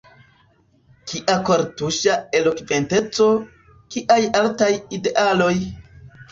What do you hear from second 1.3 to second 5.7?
kortuŝa elokventeco; kiaj altaj idealoj!